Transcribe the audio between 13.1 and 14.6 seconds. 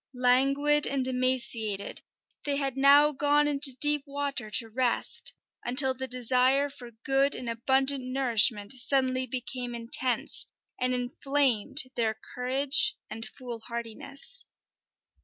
and foolhardiness.